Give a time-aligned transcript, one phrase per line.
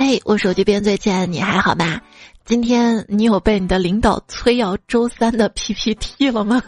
[0.00, 2.00] 嘿，我手机边最亲爱的你还好吧？
[2.44, 6.62] 今天你有被你的领导催要周三的 PPT 了吗？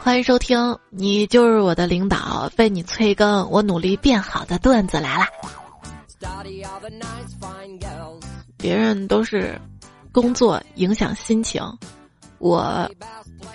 [0.00, 5.24] 欢迎收听，你就是我的领导，被你催更，我努力变好的段子来了。
[8.58, 9.58] 别人都是
[10.12, 11.62] 工作影响心情，
[12.36, 12.86] 我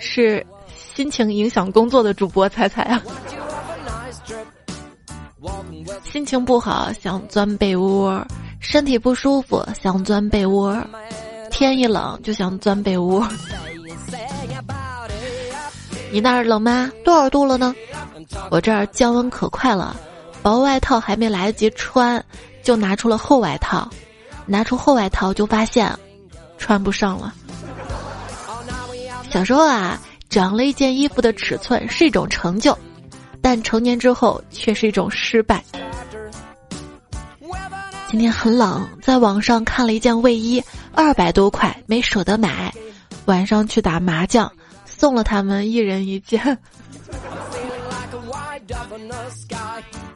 [0.00, 0.44] 是
[0.76, 3.00] 心情影响工作的主播，猜猜啊？
[6.02, 8.24] 心情不好想钻被窝，
[8.60, 10.76] 身体不舒服想钻被窝，
[11.50, 13.26] 天一冷就想钻被窝。
[16.10, 16.90] 你那儿冷吗？
[17.04, 17.74] 多少度了呢？
[18.50, 19.96] 我这儿降温可快了，
[20.42, 22.24] 薄外套还没来得及穿，
[22.62, 23.88] 就拿出了厚外套。
[24.46, 25.90] 拿出厚外套就发现，
[26.58, 27.32] 穿不上了。
[29.30, 29.98] 小时候啊，
[30.28, 32.78] 长了一件衣服的尺寸是一种成就，
[33.44, 35.62] 但成年之后却是一种失败。
[38.08, 40.64] 今天很冷，在网上看了一件卫衣，
[40.94, 42.72] 二百多块，没舍得买，
[43.26, 44.50] 晚上去打麻将。
[44.86, 46.58] 送了他们一人一件，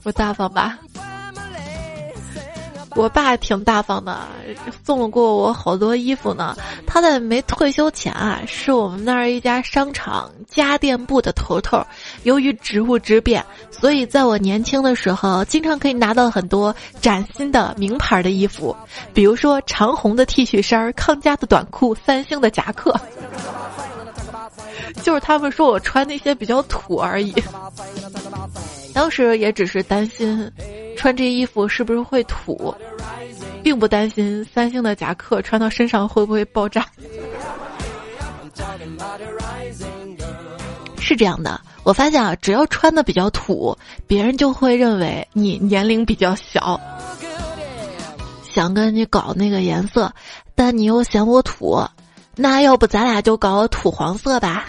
[0.02, 0.78] 不大方吧？
[2.98, 4.18] 我爸挺大方的，
[4.84, 6.56] 送过我好多衣服呢。
[6.84, 11.80] 他在没退休前啊，是我们那儿一家商场家电部的头头。
[12.24, 18.76] 由于职务之便，所以在我年轻的时候，经常可以拿到很多崭新的名牌的衣服，
[19.14, 22.92] 比如说长虹的 T 恤衫、康佳的短裤、三星的夹克。
[25.02, 27.34] 就是他们说我穿那些比较土而已，
[28.92, 30.50] 当时也只是担心
[30.96, 32.74] 穿这衣服是不是会土，
[33.62, 36.86] 并不担心三星的夹克穿到身上会不会爆炸。
[41.00, 46.78] 是这样的，我发现啊，只要穿的比较土，别人就会认为你年龄比较小，
[48.42, 50.12] 想跟你搞那个颜色，
[50.54, 51.82] 但你又嫌我土。
[52.40, 54.64] 那要不咱俩就搞土黄色吧？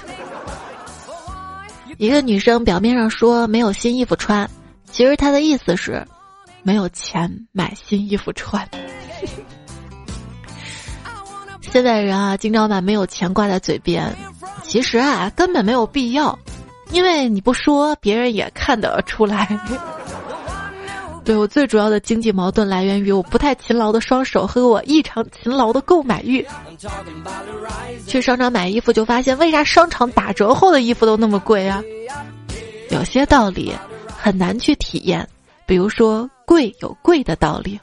[1.98, 4.50] 一个女生表面上说没有新衣服穿，
[4.92, 6.04] 其实她的意思是
[6.64, 8.68] 没有钱买新衣服穿。
[11.62, 14.12] 现在人啊，经常把没有钱挂在嘴边，
[14.64, 16.40] 其实啊，根本没有必要，
[16.90, 19.48] 因为你不说，别人也看得出来。
[21.30, 26.44] 对我最主要的经济矛盾来源于我不太勤劳的双手和我异常勤劳的购买欲。
[28.08, 31.84] 去商场买衣服就发现，为啥商场打折后的衣服都那么贵啊？
[32.90, 33.72] 有些道理
[34.08, 35.30] 很难去体验，
[35.68, 37.80] 比如说贵有贵的道理。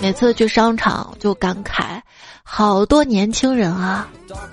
[0.00, 2.00] 每次去商场就感慨，
[2.42, 4.08] 好多年轻人啊，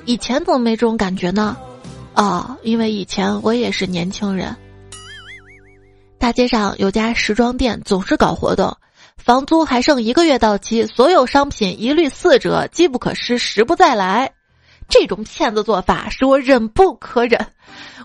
[0.06, 1.58] 以前怎么没这种感觉呢？
[2.14, 4.56] 哦，因为以前我也是年轻人。
[6.22, 8.78] 大街上有家时装店，总是搞活动，
[9.18, 14.32] 房租还剩一个月到期，所有商品一律四折，机不可失，时不再来。
[14.88, 17.48] 这种骗子做法使我忍不可忍，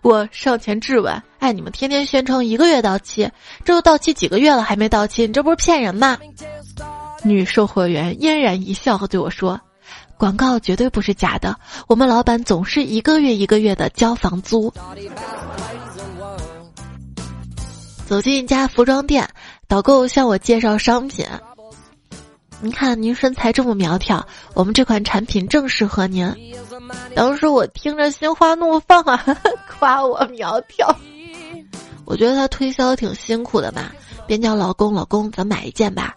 [0.00, 3.31] 我上前质问：“哎，你们天天宣称一个月到期，
[3.66, 6.16] 这都到期几个月了还没到期，你这不是骗人吗？”
[7.22, 9.60] 女售货员嫣然一笑，和对我说
[10.16, 11.54] ：“广告绝对不是假的，
[11.87, 14.72] 我们老板总是一个月一个月的交房租。”
[18.06, 19.28] 走进一家服装店，
[19.67, 21.27] 导购向我介绍商品。
[22.61, 24.25] 您看，您身材这么苗条，
[24.55, 26.33] 我们这款产品正适合您。
[27.16, 29.22] 当时我听着心花怒放啊，
[29.69, 30.95] 夸我苗条。
[32.05, 33.91] 我觉得他推销挺辛苦的嘛，
[34.25, 36.15] 便叫老公：“老公，咱买一件吧。”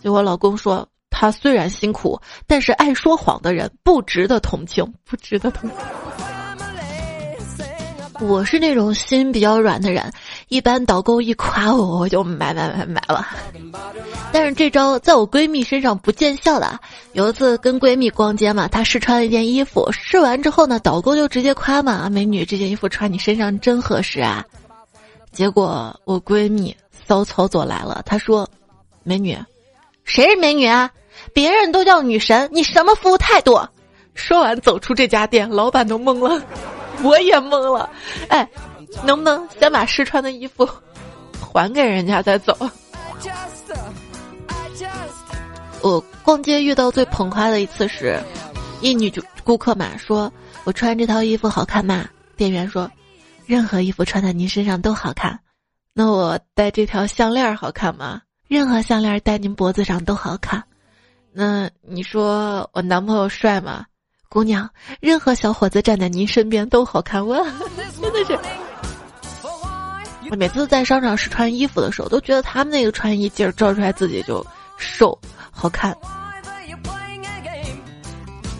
[0.00, 5.78] 结果老公说：“他虽然辛苦，但是爱说谎的人不值得同情，不值得同情。”
[8.20, 10.10] 我是那种心比较软的人。
[10.48, 13.26] 一般导购一夸我，我就买买买买了。
[14.32, 16.78] 但是这招在我闺蜜身上不见效的。
[17.12, 24.44] 有一次跟闺蜜逛街嘛，她试穿了一件衣服，试完之后呢，导购就直接夸嘛：“美女，这件衣服穿你身上真合适啊。”
[25.32, 26.76] 结果我闺蜜
[27.06, 28.48] 骚操作来了，她说
[29.02, 29.38] ：“美女，
[30.04, 30.90] 谁是美女啊？
[31.32, 33.60] 别人都叫女神，你什么服务态度？”
[34.14, 36.40] 说完走出这家店，老板都懵了，
[37.02, 37.88] 我也懵了，
[38.28, 38.48] 哎。
[39.02, 40.68] 能不能先把试穿的衣服
[41.40, 42.56] 还给人家再走？
[45.82, 48.18] 我逛街遇到最捧夸的一次是，
[48.80, 50.32] 一女主顾客嘛说
[50.64, 52.06] ：“我穿这套衣服好看吗？”
[52.36, 52.90] 店员说
[53.46, 55.38] ：“任何衣服穿在您身上都好看。”
[55.92, 58.22] 那我戴这条项链好看吗？
[58.48, 60.62] 任何项链戴您脖子上都好看。
[61.32, 63.84] 那你说我男朋友帅吗？
[64.28, 64.68] 姑娘，
[65.00, 67.24] 任何小伙子站在您身边都好看。
[67.24, 67.36] 我
[68.00, 68.38] 真的是。
[70.36, 74.44] 每次在商场试穿衣服的时候，都觉得他们那个穿衣劲儿照出来自己就
[74.76, 75.18] 瘦
[75.50, 75.96] 好看。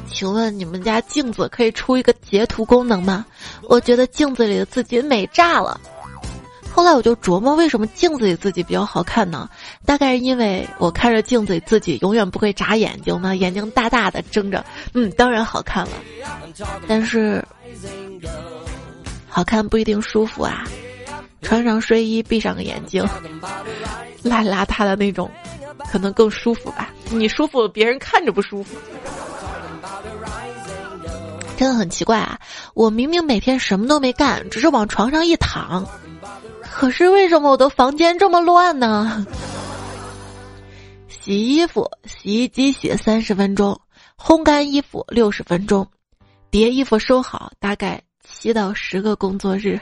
[0.07, 3.27] 请问你们家镜子可以出一个截图功能吗？
[3.63, 5.81] 我觉得镜子里的自己美炸了。
[6.73, 9.49] 后来我就琢磨，为什么镜子里自己比较好看呢？
[9.85, 15.93] 大概是因为我看着镜子里自己永远不会眨眼睛嘛，眼睛大大的睁着，嗯，当然好看了。
[16.87, 17.45] 但是，
[19.29, 20.65] 好看不一定舒服啊。
[21.45, 23.07] 穿上睡衣，闭上个眼睛，
[24.25, 25.31] 邋邋遢的那种，
[25.91, 26.93] 可能更舒服吧。
[27.11, 28.75] 你舒服，别人看着不舒服。
[31.57, 32.37] 真的很奇怪啊！
[32.75, 35.87] 我明明每天什么都没干，只是往床上一躺。
[36.61, 39.25] 可是为什么我的房间这么乱呢？
[41.09, 43.73] 洗衣服，洗衣机洗三十分钟；
[44.19, 45.85] 烘干衣服六十分钟；
[46.51, 49.79] 叠衣服收好，大概七到十个工作日。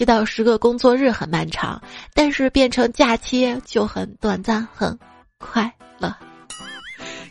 [0.00, 1.78] 七到十个工作日很漫长，
[2.14, 4.98] 但是变成假期就很短暂，很
[5.36, 6.10] 快乐。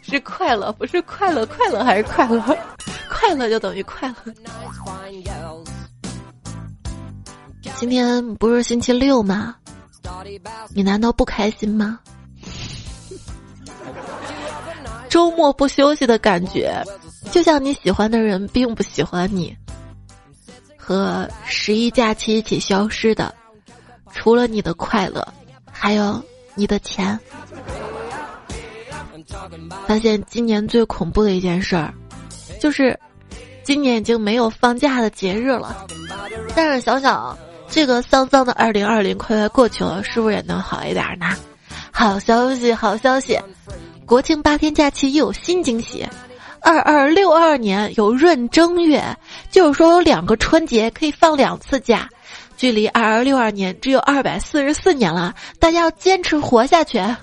[0.04, 2.40] 是快乐，不是快乐，快乐还是快乐？
[3.10, 4.16] 快乐就等于快乐。
[7.78, 9.56] 今天不是星期六吗？
[10.76, 12.00] 你难道不开心吗？
[15.10, 16.84] 周末不休息的感觉，
[17.32, 19.58] 就像你喜欢的人并不喜欢你，
[20.90, 23.32] 和十一假期一起消失的，
[24.12, 25.24] 除了你的快乐，
[25.72, 26.20] 还有
[26.56, 27.20] 你的钱。
[29.86, 31.94] 发现今年最恐怖的一件事儿，
[32.60, 33.00] 就是
[33.62, 35.86] 今年已经没有放假的节日了。
[36.56, 37.38] 但是想想。
[37.72, 41.36] 这个丧丧的二零二零快快过去了，是不是也能好一点呢？
[41.92, 43.40] 好消息，好消息！
[44.08, 46.04] 国庆八天假期又有新惊喜，
[46.62, 49.04] 二二六二年有闰正月，
[49.50, 52.10] 就是说有两个春节可以放两次假，
[52.58, 56.98] 距离二二六二年只有二百四十四年了，大家要坚持活下去。
[56.98, 57.16] 人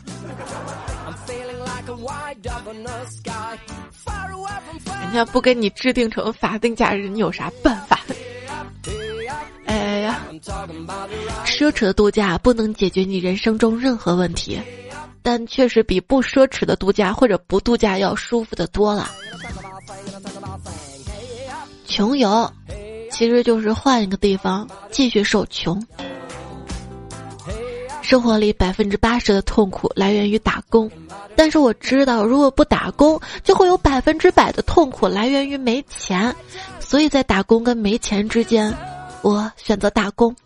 [5.12, 8.00] 家不给你制定成法定假日，你有啥办法？
[9.66, 10.20] 哎呀，
[11.44, 14.60] 奢侈的度假不能解决你人生中任何问题，
[15.22, 19.10] 但确实比不奢侈的度假或者不度假要舒服的多了。
[21.96, 22.52] 穷游，
[23.10, 25.82] 其实就是换一个地方继续受穷。
[28.02, 30.90] 生活里百分之八十的痛苦来源于打工，
[31.34, 36.37] 但是我知道，如果不打工，就会有百分之百的痛苦来源于没钱，
[36.81, 38.76] 所以在打工跟没钱之间。
[39.22, 40.37] 我选择打工，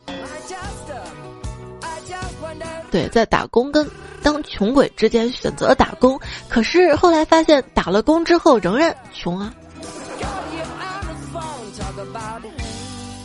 [2.93, 3.85] 对，在打工跟
[4.23, 6.17] 当穷鬼之间选择打工，
[6.49, 9.53] 可是后来发现打了工之后仍然穷啊。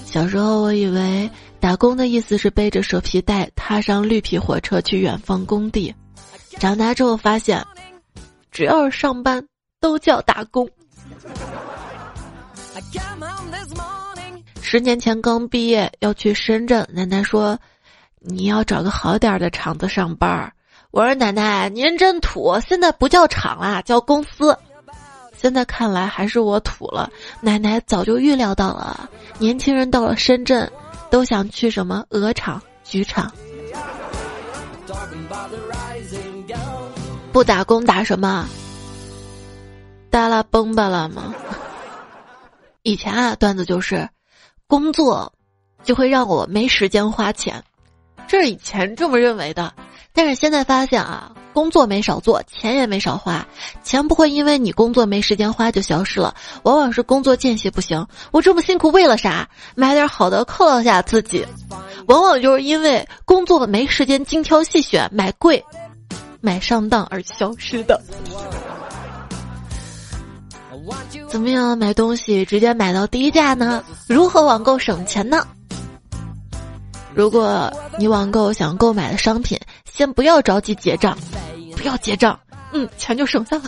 [0.06, 1.30] 小时候我以为
[1.60, 5.94] 打工的意思是背着蛇皮袋踏上绿皮火车去远方工地，
[6.60, 7.66] 长大之后发现，
[8.52, 9.46] 只要是上班
[9.80, 10.70] 都叫打工。
[14.62, 17.58] 十年前刚毕业要去深圳，奶奶说
[18.20, 20.52] ：“你要找个好点的厂子上班。”
[20.92, 24.58] 我说：“奶奶，您真土，现在不叫厂啦，叫公司。”
[25.46, 27.08] 现在看来还是我土了。
[27.40, 29.08] 奶奶早就预料到了，
[29.38, 30.68] 年轻人到了深圳，
[31.12, 33.32] 都想去什么鹅厂、菊厂。
[37.32, 38.50] 不打工打什么？
[40.10, 41.32] 耷拉崩巴了吗？
[42.82, 44.10] 以前啊，段子就是。
[44.66, 45.32] 工作
[45.84, 47.64] 就会让我没时间花钱，
[48.28, 49.72] 这是以前这么认为的。
[50.16, 53.46] 但是现在发现啊，工作没少做，钱也没少花。
[53.84, 58.04] 钱不会因为你工作没时间花就消失了，往往是工作间隙不行。
[58.32, 59.48] 我这么辛苦为了啥？
[59.76, 61.46] 买点好的犒劳下自己。
[62.08, 65.64] 往往就是因为工作没时间精挑细选，买贵、
[66.40, 68.02] 买上当而消失的。
[71.28, 73.84] 怎么样买东西直接买到低价呢？
[74.08, 75.46] 如何网购省钱呢？
[77.14, 79.60] 如果你网购想购买的商品，
[79.96, 81.18] 先不要着急结账，
[81.78, 82.38] 不要结账，
[82.74, 83.64] 嗯，钱就省下了。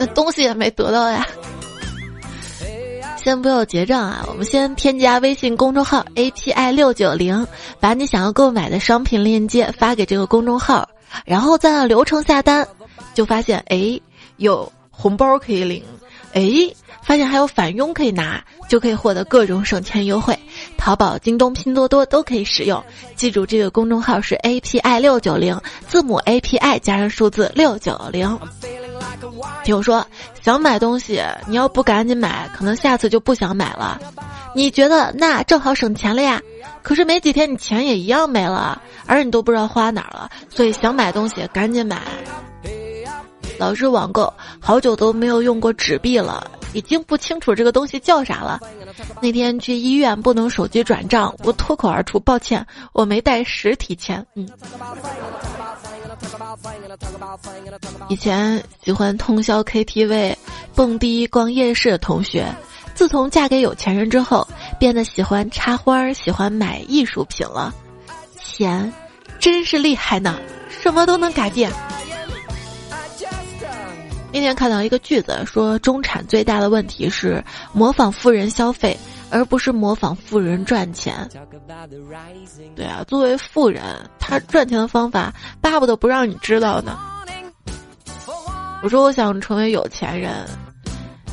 [0.00, 1.24] 那东西也没得到呀。
[3.16, 7.46] 先不要结账啊，我们先添加微信公众号 API 六九零，
[7.78, 10.88] 把你想要购买的商品链接发给这个公众号，
[11.24, 12.66] 然后再按流程下单。
[13.14, 14.00] 就发现哎，
[14.38, 15.84] 有红包可以领，
[16.32, 16.42] 哎，
[17.02, 20.36] 发现还有返佣可以拿，就可以获得各种省钱优惠。
[20.84, 22.82] 淘宝、京东、拼多多都可以使用。
[23.14, 28.36] 记住，这个公众号是 API 六九零，字母 API 加上数字六九零。
[29.62, 30.04] 听我说，
[30.42, 34.00] 想买东西，你要不赶紧买，可能下次就不想买了。
[34.56, 36.42] 你觉得那正好省钱了呀？
[36.82, 40.28] 可是没几天，你钱也一样没了，而你都不知道花哪儿了。
[40.50, 42.02] 所以想买东西赶紧买。
[43.56, 48.60] 老是网购，好久都没有用过纸币了，已经不清楚这个东西叫啥了。
[49.20, 54.48] 那天去医院不能手机转账，我脱口而出：“抱歉，我没带实体钱。”嗯。
[58.08, 60.34] 以前喜欢通宵 KTV、
[60.74, 62.46] 蹦迪、逛夜市的同学，
[62.94, 64.46] 自从嫁给有钱人之后，
[64.78, 67.74] 变得喜欢插花、喜欢买艺术品了。
[68.44, 68.92] 钱
[69.38, 70.38] 真是厉害呢，
[70.68, 71.72] 什么都能改变。
[74.32, 78.98] 那天看到一个句子，说中产最大的问题是模仿富人消费，
[79.28, 81.28] 而不是模仿富人赚钱。
[82.74, 83.82] 对啊，作为富人，
[84.18, 86.98] 他赚钱的方法巴不得不让你知道呢。
[88.82, 90.44] 我说我想成为有钱人，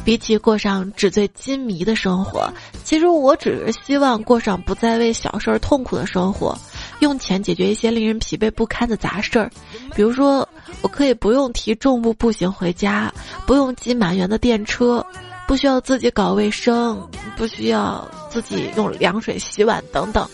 [0.04, 2.52] 比起过上纸醉金迷的生活，
[2.84, 6.56] 其实我只是希望过上不再为小事儿痛苦的生活。
[7.00, 9.50] 用钱解决一些令人疲惫不堪的杂事儿，
[9.96, 10.48] 比如说，
[10.82, 13.14] 我可以不用提重物步行回家，
[13.46, 15.06] 不用挤满员的电车，
[15.48, 20.28] 不需要自己搞卫生，不需要自己用凉水洗碗等等。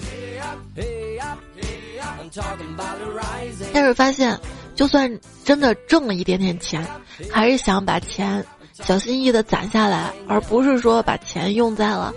[3.72, 4.38] 但是发现，
[4.74, 6.86] 就算真的挣了一点点钱，
[7.31, 8.43] 还是想把钱
[8.74, 12.13] 小心翼翼的攒下来，而不是说把钱用在了。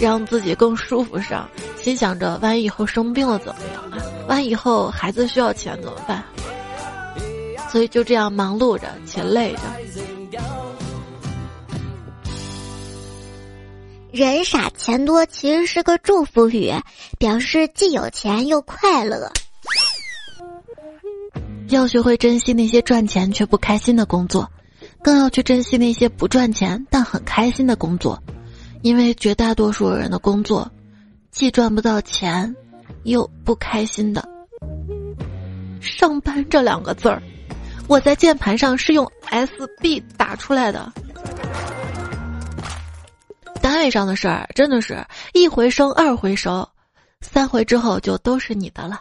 [0.00, 1.48] 让自己更舒服上，
[1.82, 3.98] 心想着万一以后生病了怎么样啊？
[4.28, 6.24] 万一以后孩子需要钱怎么办？
[7.70, 9.60] 所以就这样忙碌着且累着。
[14.10, 16.72] 人傻钱多其实是个祝福语，
[17.18, 19.30] 表示既有钱又快乐。
[21.68, 24.50] 要学会珍惜那些赚钱却不开心的工作，
[25.00, 28.20] 更要去珍惜那些不赚钱但很开心的工作。
[28.82, 30.70] 因为绝大多数人的工作，
[31.30, 32.54] 既赚不到钱，
[33.02, 34.26] 又不开心的。
[35.80, 37.22] 上班这两个字儿，
[37.88, 40.92] 我在键盘上是用 S B 打出来的。
[43.60, 46.66] 单位上的事儿，真的是一回生二回熟，
[47.20, 49.00] 三回之后就都是你的了。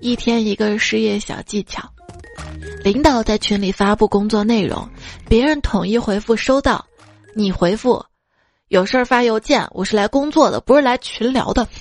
[0.00, 1.88] 一天一个失业小技巧，
[2.82, 4.88] 领导在群里发布工作内容，
[5.28, 6.84] 别人统一回复收到。
[7.34, 8.04] 你回复，
[8.68, 11.66] 有事儿发邮件，我是来工作的，不是来群聊的。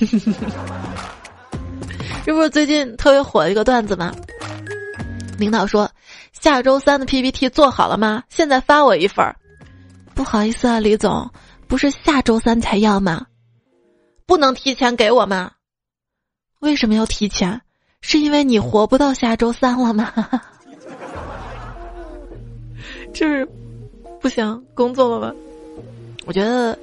[2.26, 4.14] 这不是最近特别火的一个段子吗？
[5.38, 5.90] 领导说，
[6.34, 8.24] 下周三的 PPT 做好了吗？
[8.30, 9.36] 现在发我一份儿。
[10.14, 11.32] 不好意思啊，李总，
[11.68, 13.26] 不是下周三才要吗？
[14.26, 15.52] 不能提前给我吗？
[16.60, 17.62] 为什么要提前？
[18.02, 20.14] 是因为你活不到下周三了吗？
[23.14, 23.48] 这是。
[24.22, 25.36] 不行工作了吧？
[26.26, 26.78] 我觉得，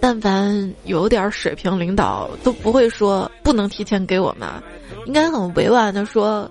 [0.00, 4.48] 但凡有点水平，领导都不会说不能提前给我们，
[5.06, 6.50] 应该很委婉的说，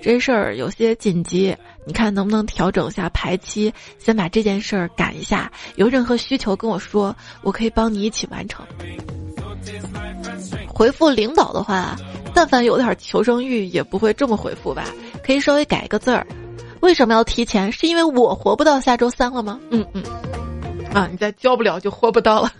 [0.00, 5.50] 这事儿有些紧急，你看能不能调整下排期，先把这件事儿赶一下。
[5.76, 8.64] 有任何需求跟我说，我可以帮你一起完成。
[10.68, 11.96] 回复领导的话，
[12.34, 14.84] 但凡有点求生欲，也不会这么回复吧？
[15.24, 16.26] 可以稍微改一个字儿。
[16.84, 17.72] 为什么要提前？
[17.72, 19.58] 是因为我活不到下周三了吗？
[19.70, 20.02] 嗯嗯，
[20.92, 22.52] 啊，你再交不了就活不到了。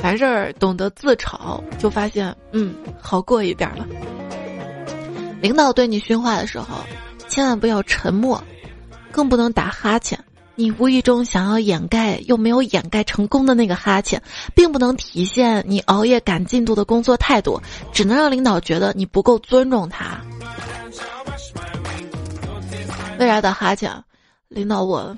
[0.00, 3.86] 凡事懂得自嘲，就发现嗯好过一点了。
[5.42, 6.78] 领导对你训话的时候，
[7.28, 8.42] 千万不要沉默，
[9.10, 10.18] 更不能打哈欠。
[10.54, 14.22] 你无意中想要掩盖又没有掩盖成功的那个哈欠，
[14.54, 17.60] 并不能体现你熬夜赶进度的工作态度，
[17.92, 20.18] 只能让领导觉得你不够尊重他。
[23.22, 23.88] 为啥打哈欠？
[24.48, 25.16] 领导，我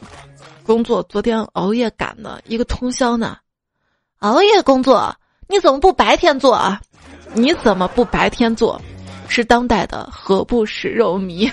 [0.63, 3.39] 工作昨天熬夜赶的一个通宵呢。
[4.19, 5.17] 熬夜工作，
[5.49, 6.81] 你怎么不白天做啊？
[7.33, 8.79] 你怎么不白天做？
[9.27, 11.51] 是当代的何不食肉糜？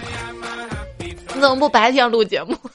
[1.00, 2.58] 你怎么不白天录节目？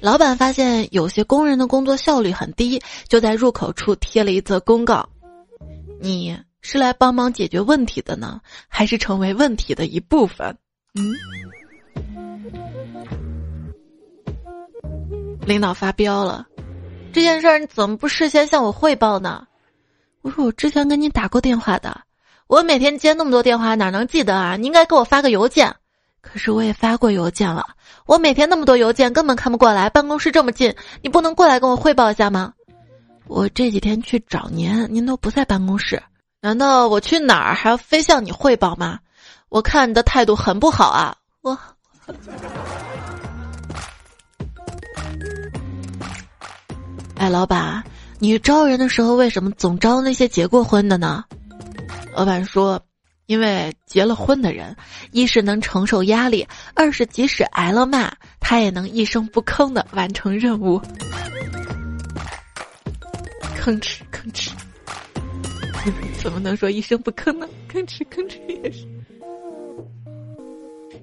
[0.00, 5.08] 老板发现有些工人的工作效率很低，就在入口处贴了一则公告：
[6.00, 6.36] 你。
[6.70, 10.54] 是来帮忙解决问题的呢，还是成为问题的一部分？
[10.92, 11.16] 嗯。
[15.46, 16.46] 领导发飙了，
[17.10, 19.46] 这件事儿你怎么不事先向我汇报呢？
[20.20, 22.02] 我说我之前跟你打过电话的，
[22.48, 24.56] 我每天接那么多电话哪能记得啊？
[24.58, 25.74] 你应该给我发个邮件。
[26.20, 27.64] 可是我也发过邮件了，
[28.04, 29.88] 我每天那么多邮件根本看不过来。
[29.88, 32.52] 办公室这么近，你不能过来跟我汇报一下吗？
[33.26, 36.02] 我这几天去找您，您都不在办公室，
[36.40, 39.00] 难道我去哪儿还要非向你汇报吗？
[39.48, 41.16] 我看你的态度很不好啊！
[41.40, 41.58] 我，
[47.16, 47.82] 哎，老板，
[48.18, 51.24] 你招人的时候为什么总招那些结过婚的呢？
[52.14, 52.80] 老板说。
[53.26, 54.74] 因为结了婚的人，
[55.10, 60.80] 一是能承受压力，二是即使挨了骂，他也能一声不吭的完成任务。
[63.60, 64.48] 吭哧吭哧，
[66.22, 67.48] 怎么能说一声不吭呢？
[67.70, 68.86] 吭哧吭哧也是。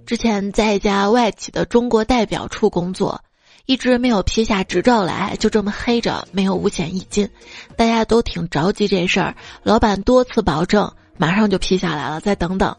[0.05, 3.23] 之前在一家外企的中国代表处工作，
[3.65, 7.29] 一直没有批下执照来，就这么黑着，没有五险一金，
[7.75, 9.35] 大家都挺着急这事儿。
[9.63, 10.91] 老板多次保证。
[11.17, 12.75] 马上就批下来了，再等等。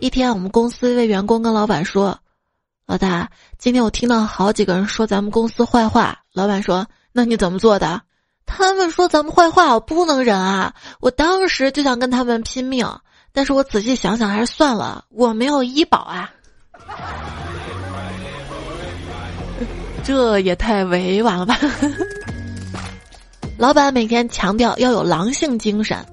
[0.00, 2.20] 一天，我们公司一位员工跟老板说
[2.84, 8.02] ：“老大，今天我听到好几个人说咱们公司坏话。”老板说：“那你怎么做的？”
[8.46, 10.74] 他们说咱们坏话，我不能忍啊！
[11.00, 12.86] 我当时就想跟他们拼命，
[13.32, 16.30] 但是我仔细想想还是算了，我没有医保啊。
[20.02, 21.58] 这也太委婉了吧！
[23.58, 26.04] 老板每天强调要有狼性精神。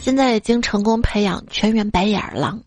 [0.00, 2.60] 现在已经成功培养全员白眼狼。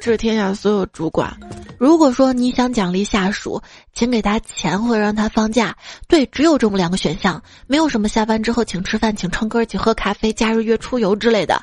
[0.00, 1.34] 致天下所有主管，
[1.78, 5.76] 如果说你想奖励下属，请给他钱或者让他放假。
[6.08, 11.62] 对，只有这么两个选项，没有什么下班之后请吃饭、请唱歌、请喝咖啡、假日约出游之类的。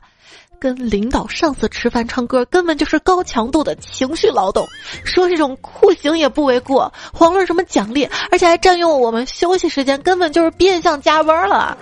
[0.60, 4.66] 跟领导、上司吃饭、唱歌，根本就是高强度的情绪劳动。
[5.04, 11.78] 说这种酷刑也不为过，遑论什么奖励，而且还占用我们休息时间，根本就是变相加班了。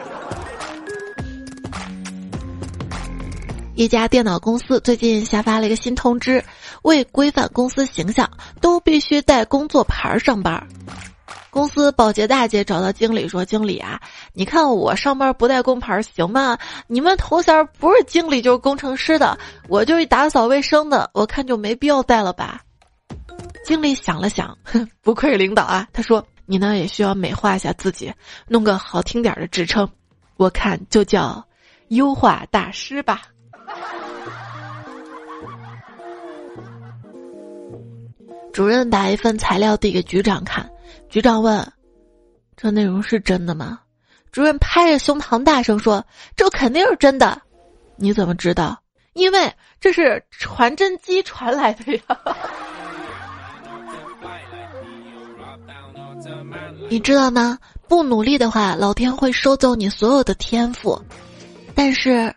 [3.76, 6.44] 一家电脑公司最近下发了一个新通知，
[6.84, 10.68] 为规范公司形象，都必须带工作牌上班。
[11.50, 14.00] 公司保洁大姐找到经理说：“经理啊，
[14.32, 16.58] 你看我上班不带工牌行吗？
[16.88, 22.62] 你们头衔不是经理就是工程师的，我就是打扫卫生的，我看就没必要带了吧。”
[23.66, 25.88] 经理想了想，哼，不愧领导啊。
[25.92, 28.14] 他说：“你呢也需要美化一下自己，
[28.48, 29.88] 弄个好听点的职称，
[30.38, 31.46] 我看就叫
[31.90, 33.24] 优化大师吧。”
[38.54, 40.70] 主任把一份材料递给局长看，
[41.10, 41.66] 局长问
[42.58, 43.80] ：“这内容是真的吗？”
[44.32, 47.42] 主任拍着胸膛大声说：“这肯定是真的。”
[47.98, 48.78] 你怎么知道？
[49.14, 52.02] 因为这是传真机传来的呀。
[56.90, 57.58] 你知道吗？
[57.88, 61.02] 不努力的话，老天会收走你所有的天赋。
[61.76, 62.34] 但是，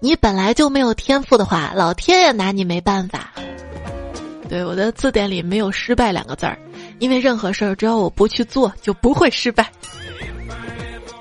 [0.00, 3.32] 你本来就没有天赋的话，老天也拿你没办法。
[4.50, 6.58] 对，我的字典里没有“失败”两个字儿，
[6.98, 9.70] 因为任何事儿只要我不去做，就不会失败。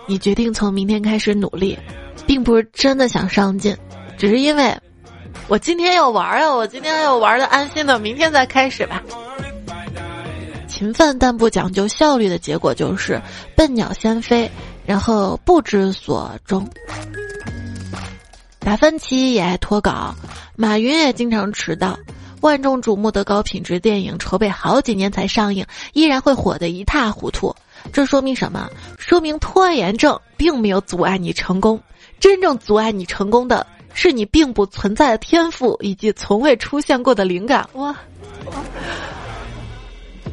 [0.07, 1.77] 你决定从明天开始努力，
[2.25, 3.77] 并不是真的想上进，
[4.17, 4.75] 只是因为，
[5.47, 9.03] 我今天要玩啊，我今天要玩的安心的，明天再开始吧。
[10.67, 13.21] 勤奋但不讲究效率的结果就是
[13.55, 14.49] 笨鸟先飞，
[14.87, 16.67] 然后不知所终。
[18.57, 20.15] 达芬奇也爱脱稿，
[20.55, 21.95] 马云也经常迟到。
[22.41, 27.53] 万众瞩目的高品质电影筹备好几年才上映，依然会火得一塌糊涂。
[27.91, 28.69] 这说明什么？
[28.97, 31.81] 说明拖延症并没有阻碍你成功，
[32.19, 37.67] 真正阻碍你成功的是你并不存在的天赋以及从未出现过的灵感。
[37.73, 37.95] 哇，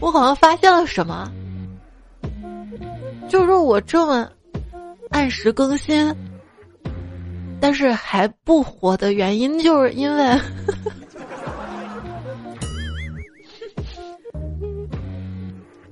[0.01, 1.31] 我好像发现了什么，
[3.29, 4.29] 就是我这么
[5.11, 6.15] 按时更新，
[7.61, 10.41] 但是还不火的原因，就是因为。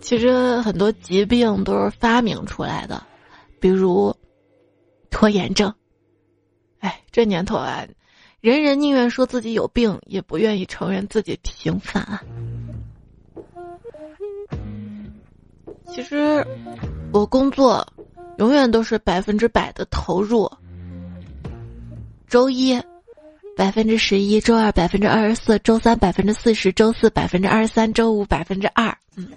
[0.05, 3.03] 其实很多疾病都是发明出来的，
[3.59, 4.15] 比如
[5.11, 5.75] 拖延症。
[6.81, 7.87] 哎，这年头啊，
[8.43, 12.07] 人人宁愿说自己有病，也不愿意承认自己平凡。
[15.87, 16.47] 其实
[17.11, 17.87] 我工作
[18.37, 20.51] 永远都是百分之百的投入。
[22.29, 22.79] 周一
[23.57, 28.97] 百分之十一，周二百分之二十四，周三百分之四十，周四百分之二十三，周五百分之二。
[29.17, 29.29] 嗯。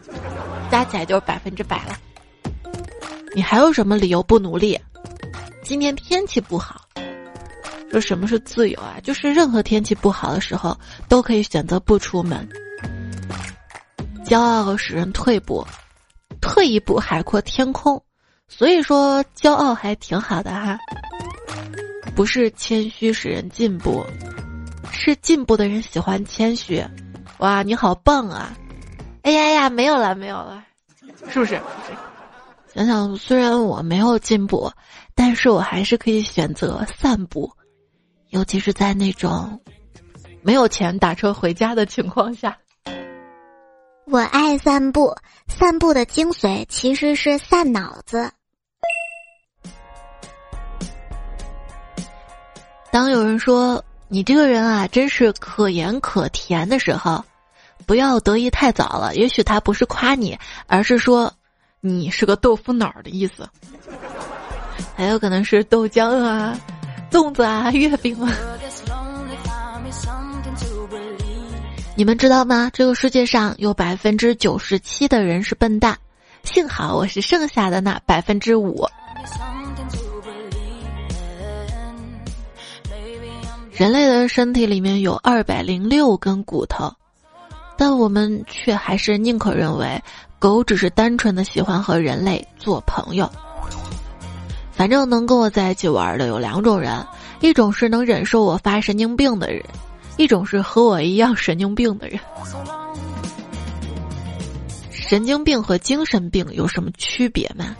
[0.71, 1.97] 加起来就是百分之百了。
[3.35, 4.79] 你还有什么理由不努力？
[5.61, 6.81] 今天天气不好，
[7.91, 8.97] 说什么是自由啊？
[9.03, 10.75] 就是任何天气不好的时候
[11.07, 12.47] 都可以选择不出门。
[14.25, 15.65] 骄傲使人退步，
[16.41, 18.01] 退一步海阔天空。
[18.49, 20.79] 所以说，骄傲还挺好的哈。
[22.17, 24.03] 不是谦虚使人进步，
[24.91, 26.83] 是进步的人喜欢谦虚。
[27.37, 28.57] 哇，你好棒啊！
[29.21, 30.63] 哎呀呀，没有了，没有了，
[31.29, 31.61] 是不是？
[32.73, 34.71] 想想，虽然我没有进步，
[35.13, 37.51] 但是我还是可以选择散步，
[38.29, 39.61] 尤其是在那种
[40.41, 42.57] 没有钱打车回家的情况下。
[44.07, 45.15] 我爱散步，
[45.47, 48.31] 散步的精髓其实是散脑子。
[52.91, 57.23] 当有人说你这个人啊，真是可盐可甜的时候，
[57.85, 59.15] 不要得意太早了。
[59.15, 61.31] 也许他不是夸你，而是说
[61.81, 63.47] 你是个豆腐脑的意思。
[64.95, 66.57] 还有可能是豆浆啊、
[67.11, 68.33] 粽子啊、月饼啊。
[71.95, 72.69] 你们知道吗？
[72.73, 75.97] 这个世界上有百分之九十七的人是笨蛋，
[76.43, 78.87] 幸好我是剩下的那百分之五。
[83.77, 86.91] 人类的身体里面有二百零六根骨头，
[87.77, 90.01] 但我们却还是宁可认为
[90.39, 93.31] 狗只是单纯的喜欢和人类做朋友。
[94.71, 97.05] 反正能跟我在一起玩的有两种人，
[97.39, 99.63] 一种是能忍受我发神经病的人。
[100.17, 102.19] 一种是和我一样神经病的人。
[104.89, 107.75] 神经病和精神病有什么区别吗？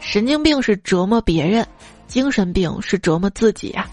[0.00, 1.66] 神经病是折磨别人，
[2.14, 3.88] 精神病是折磨自己呀。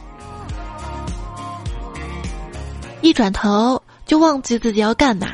[3.02, 5.28] 一转头就忘记自己要干嘛，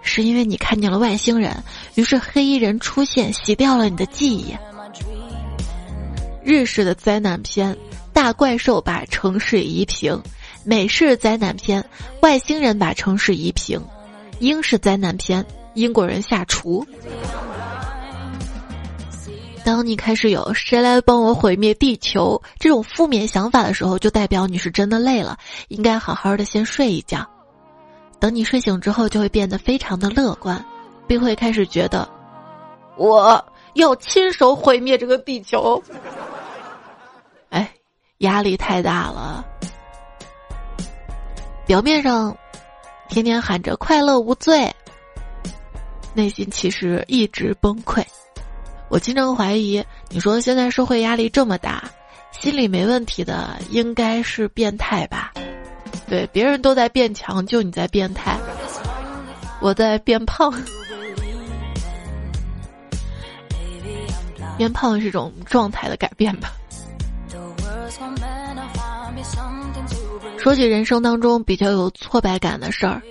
[0.00, 1.54] 是因为你看见了外星人，
[1.96, 4.56] 于是黑衣人出现，洗掉了你的记忆。
[6.42, 7.76] 日式的灾难片。
[8.14, 10.18] 大怪兽把城市夷平，
[10.62, 11.84] 美式灾难片，
[12.22, 13.78] 外星人把城市夷平，
[14.38, 16.86] 英式灾难片，英国人下厨。
[19.64, 27.26] 当你开始有“谁来帮我毁灭地球”这种负面想法的时候，就代表你是真的累了，应该好好的先睡一觉。
[28.20, 30.62] 等你睡醒之后，就会变得非常的乐观，
[31.06, 32.06] 并会开始觉得
[32.96, 35.82] 我要亲手毁灭这个地球。
[37.48, 37.68] 哎
[38.18, 39.44] 压力太大了，
[41.66, 42.36] 表面上
[43.08, 44.70] 天天喊着快乐无罪，
[46.12, 48.04] 内心其实一直崩溃。
[48.88, 51.90] 我经常怀疑，你说现在社会压力这么大，
[52.32, 55.32] 心理没问题的应该是变态吧？
[56.06, 58.38] 对，别人都在变强，就你在变态，
[59.60, 60.52] 我在变胖。
[64.56, 66.52] 变胖是一种状态的改变吧？
[70.38, 73.02] 说起人生当中比较有挫败感的事儿，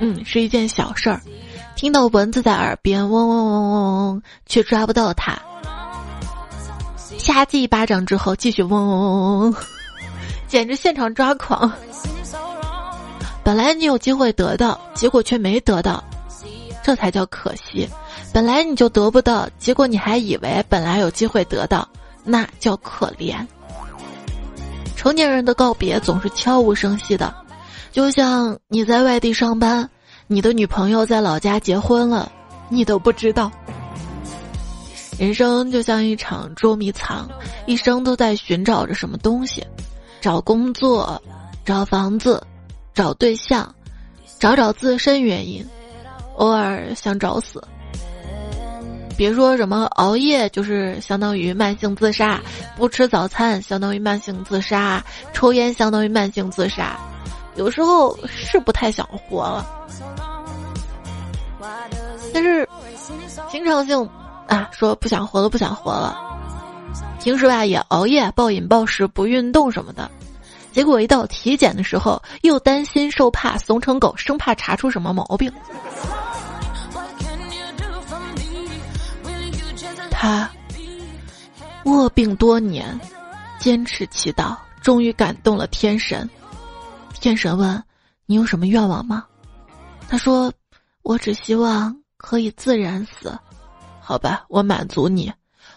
[0.00, 1.20] 嗯，是一件小事儿，
[1.76, 5.38] 听到蚊子在耳边嗡嗡嗡嗡嗡，却抓不到它，
[7.18, 9.56] 瞎记一巴掌之后继续嗡嗡嗡嗡嗡，
[10.48, 11.70] 简直现场抓狂。
[13.44, 16.02] 本来你有机会得到，结果却没得到，
[16.82, 17.86] 这才叫可惜。
[18.32, 21.86] 本来你就得不到，结果你还以为本来有机会得到，
[22.24, 23.36] 那叫可怜。
[24.96, 27.32] 成年人的告别总是悄无声息的，
[27.92, 29.88] 就像你在外地上班，
[30.28, 32.32] 你的女朋友在老家结婚了，
[32.68, 33.48] 你都不知道。
[35.16, 37.28] 人生就像一场捉迷藏，
[37.64, 39.64] 一生都在寻找着什么东西，
[40.20, 41.22] 找工作，
[41.64, 42.44] 找房子，
[42.92, 43.72] 找对象，
[44.40, 45.64] 找找自身原因，
[46.34, 47.62] 偶尔想找死。
[49.16, 52.42] 别说什么熬夜就是相当于慢性自杀，
[52.76, 56.98] 不吃早餐相当于慢性自杀，抽烟相当于慢性自杀，
[57.54, 59.64] 有时候是不太想活了。
[62.36, 62.68] 但是
[63.50, 64.06] 经常性
[64.46, 66.14] 啊，说不想活了，不想活了。
[67.18, 70.10] 平时吧也熬夜、暴饮暴食、不运动什么的，
[70.70, 75.50] 结果一到体检的时候，又担心受怕，怂成狗，生怕查出什么毛病。
[80.10, 80.46] 他
[81.86, 83.00] 卧病多年，
[83.58, 86.28] 坚持祈祷，终于感动了天神。
[87.18, 87.82] 天神问
[88.26, 89.24] ：“你有什么愿望吗？”
[90.06, 90.52] 他说
[91.02, 93.32] ：“我只希望可以自然死。”
[94.02, 95.32] 好吧，我满足你。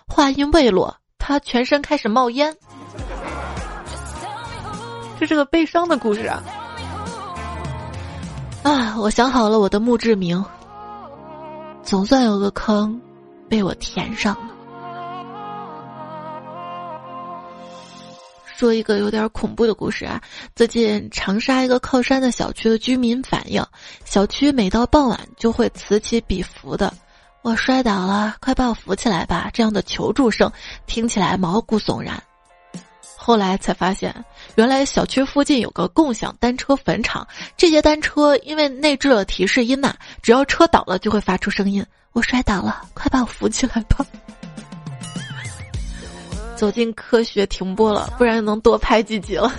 [0.08, 2.56] 话音未落，他全身开始冒烟。
[5.20, 6.42] 这是个悲伤的故事啊！
[8.64, 10.44] 啊，我想好了我的墓志铭，
[11.84, 13.00] 总算有个坑。
[13.48, 14.54] 被我填上了。
[18.60, 20.22] 说一个有点恐怖的故事啊！
[20.54, 23.66] 最近长沙一个靠山的小区的居民反映，
[24.04, 26.94] 小区每到傍晚就会此起彼伏的
[27.42, 30.52] “我摔倒了，快把我扶起来吧”这样的求助声，
[30.88, 32.22] 听起来毛骨悚然。
[33.16, 34.14] 后来才发现，
[34.56, 41.82] 原来小区附近有个共享单车坟场，这些单车因为内置了提示音呐，只要车倒了就会发出声音。
[42.12, 44.06] 我摔倒了，快把我扶起来吧！
[46.60, 49.50] 走进科学停播了，不然能多拍几集了。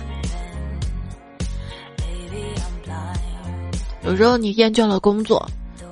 [4.03, 5.43] 有时候你厌倦了工作。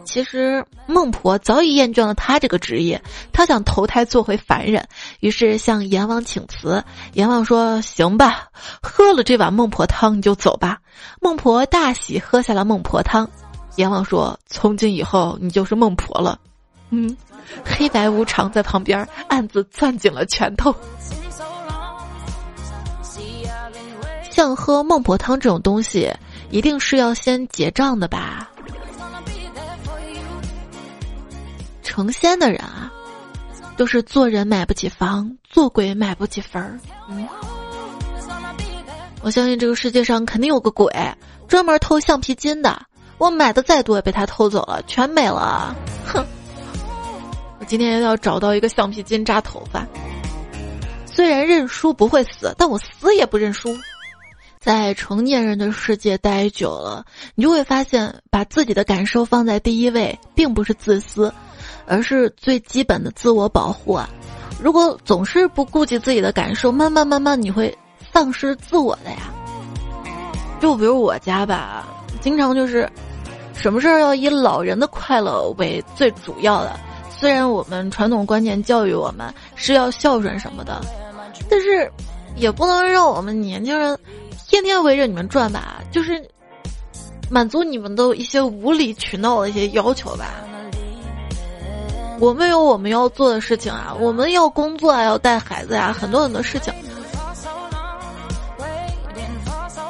[0.05, 3.01] 其实孟婆早已厌倦了他这个职业，
[3.33, 4.87] 他想投胎做回凡人，
[5.19, 6.83] 于是向阎王请辞。
[7.13, 8.47] 阎王说：“行吧，
[8.79, 10.77] 喝了这碗孟婆汤你就走吧。”
[11.19, 13.27] 孟婆大喜，喝下了孟婆汤。
[13.77, 16.39] 阎王说：“从今以后你就是孟婆了。”
[16.91, 17.17] 嗯，
[17.63, 20.73] 黑白无常在旁边暗自攥紧了拳头。
[24.31, 26.09] 像喝孟婆汤这种东西，
[26.49, 28.49] 一定是要先结账的吧？
[31.83, 32.89] 成仙的人啊，
[33.75, 36.79] 都是做人买不起房，做鬼买不起坟儿。
[37.09, 37.27] 嗯，
[39.21, 40.93] 我相信这个世界上肯定有个鬼，
[41.47, 42.81] 专门偷橡皮筋的。
[43.17, 45.75] 我买的再多也被他偷走了，全没了。
[46.05, 46.25] 哼！
[47.69, 49.85] 今天要找到一个橡皮筋扎头发。
[51.05, 53.69] 虽然认输不会死，但我死也不认输。
[54.59, 57.05] 在成年人的世界待久了，
[57.35, 61.31] 你就会发现，把自己的感受放在第一位，并不是自私。
[61.85, 64.09] 而是最基本的自我保护啊！
[64.61, 67.75] 如果总是不顾及自己的感受，慢慢慢慢你会
[68.11, 69.31] 丧失自我的呀。
[70.59, 71.87] 就比如我家吧，
[72.19, 72.89] 经常就是，
[73.53, 76.79] 什么事儿要以老人的快乐为最主要的。
[77.19, 80.79] 虽然我们传统观念教育我们是要孝顺什么的，
[81.49, 81.91] 但是
[82.37, 83.97] 也不能让我们年轻人
[84.47, 85.81] 天天围着你们转吧。
[85.91, 86.25] 就是
[87.29, 90.35] 满足你们的一些无理取闹的一些要求吧。
[92.21, 96.73] 我们有我们要做的事情啊，我们要工作啊，要带孩子呀，很多很多事情。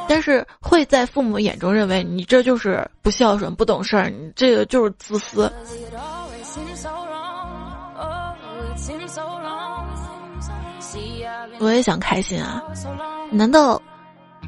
[0.07, 5.51] 但是会在父母眼中认为你这就是不孝顺、不懂事儿，你这个就是自私。
[11.59, 12.63] 我也想开心啊，
[13.31, 13.81] 难道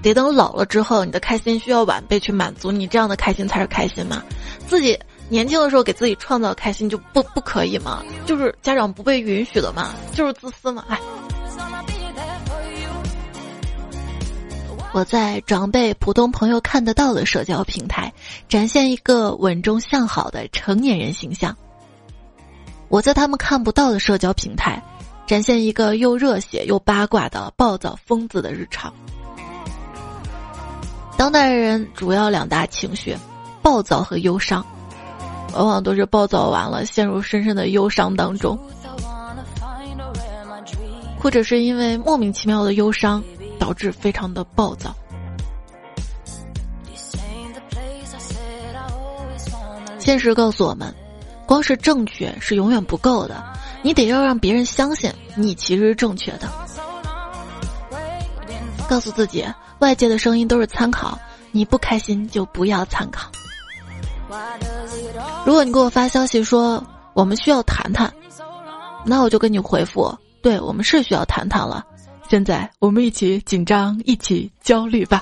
[0.01, 4.23] 得等老了之后，你的开心需要晚辈去满足你这样的开心才是开心吗？
[4.67, 4.99] 自己。
[5.29, 8.03] 年轻的时候给自己创造开心就不不可以吗？
[8.25, 10.83] 就是家长不被允许的嘛，就是自私嘛。
[10.89, 10.99] 哎，
[14.93, 18.11] 我在长辈、普通朋友看得到的社交平台，
[18.49, 21.53] 展现一个稳重向好的成年人形象；
[22.91, 24.83] 我在他们看不到的社交平台，
[25.25, 28.93] 展现一个又热血又八卦的暴躁疯子的日常。
[31.17, 33.15] 当代人主要两大情绪：
[33.61, 34.63] 暴躁和忧伤。
[35.53, 38.59] 往往都是暴躁完了，陷入深深的忧伤当中，
[41.17, 43.23] 或者是因为莫名其妙的忧伤，
[43.57, 44.93] 导致非常的暴躁。
[49.97, 50.93] 现实告诉我们，
[51.51, 53.43] 光是正确是永远不够的，
[53.81, 56.47] 你得要让别人相信你其实是正确的。
[58.87, 59.45] 告诉自己，
[59.79, 61.19] 外界的声音都是参考，
[61.51, 63.29] 你不开心就不要参考。
[65.45, 66.81] 如果你给我发消息说
[67.13, 68.09] 我们需要谈谈，
[69.03, 71.85] 那我就跟你回复：对我们是需要谈谈了。
[72.29, 75.21] 现在我们一起紧张，一起焦虑吧。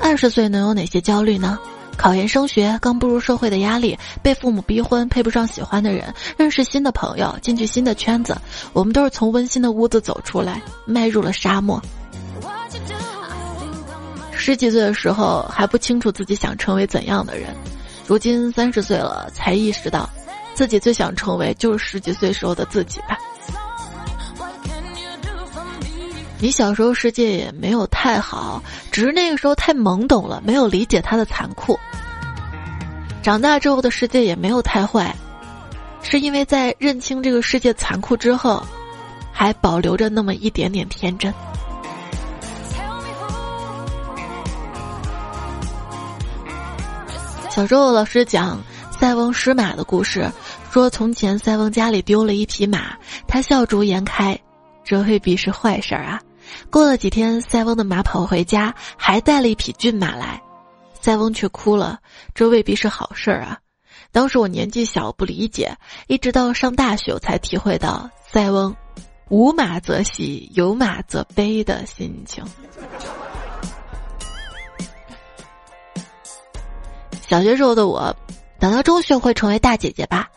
[0.00, 1.58] 二十岁能有哪些焦虑呢？
[2.00, 8.34] 考研升学，刚步入社会的压力，被父母逼婚，配不上喜欢的人，认识新的朋友，进去新的圈子。
[8.72, 11.78] 我们都是从温馨的屋子走出来，迈入了沙漠。
[14.32, 17.54] 十几岁的时候还不清楚自己想成为怎样的人，
[18.06, 20.08] 如今三十岁了才意识到，
[20.54, 23.18] 自己最想成为就是十几岁时候的自己吧。
[26.42, 31.78] 你小时候世界也没有太好，只是那个时候太懵懂了，没有理解它的残酷。
[33.22, 35.14] 长大之后的世界也没有太坏，
[36.00, 38.62] 是因为在认清这个世界残酷之后，
[39.30, 41.32] 还保留着那么一点点天真。
[47.50, 48.58] 小时候，老师讲
[48.98, 50.26] 塞翁失马的故事，
[50.72, 54.38] 说从前塞翁家里丢了一匹马，他笑逐颜开，
[54.82, 56.18] 这未必是坏事儿啊。
[56.70, 60.42] 过了几天，塞翁的马跑回家，还带了一匹骏马来，
[61.00, 62.00] 塞翁却哭了，
[62.34, 63.58] 这未必是好事儿啊。
[64.12, 68.74] 当时我年纪小，不理解，一直到上大学，我才体会到塞翁
[69.28, 72.44] 无马则喜，有马则悲的心情。
[77.28, 78.16] 小学时候的我，
[78.58, 80.28] 等到中学会成为大姐姐吧。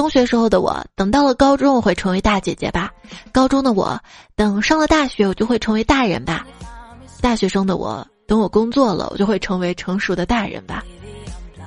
[0.00, 2.88] 中学时候的我，等到了高中，我会成为大姐姐吧；
[3.32, 4.00] 高中的我，
[4.34, 6.40] 等上了大学，我就会成为大人吧；
[7.20, 10.82] 大学生的我，等我工作了，我就会成为成熟的大人吧；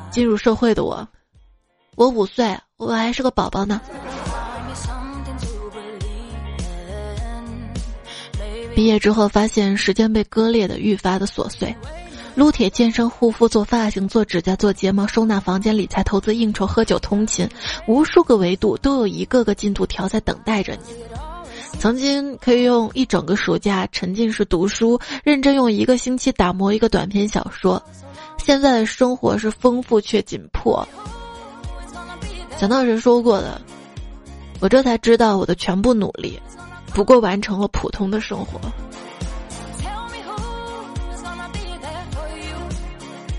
[0.10, 1.08] 进入社会的我，
[1.96, 3.80] 我五岁，我还是个宝宝呢。
[8.74, 11.76] 毕业之后，发现时间被割裂的愈发的琐碎。
[12.36, 17.48] 撸铁、健身、护肤、做发型、做指甲、做睫毛、收纳房间、理财、投资、应酬、喝酒、通勤，
[17.88, 20.96] 无数个维度都有一个个进度条在等待着你。
[21.80, 27.82] 曾经可以用一整个暑假沉浸式读书，认真用一个星期打磨一个短篇小说。
[28.38, 30.88] 现在的生活是丰富却紧迫。
[32.58, 33.62] 想到谁说过的，
[34.60, 36.39] 我这才知道我的全部努力，
[36.93, 38.60] 不过完成了普通的生活。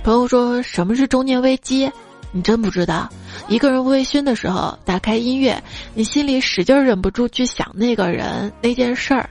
[0.05, 1.90] 朋友说什么是中年危机？
[2.31, 3.09] 你真不知道。
[3.49, 5.61] 一个人微醺的时候，打开音乐，
[5.95, 9.31] 你心里使劲忍不住去想那个人、那件事儿，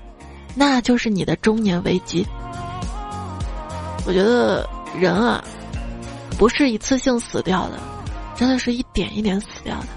[0.55, 2.25] 那就是你的中年危机。
[4.07, 4.67] 我觉得
[4.99, 5.43] 人啊，
[6.39, 7.79] 不是一次性死掉的，
[8.36, 9.88] 真的是一点一点死掉的。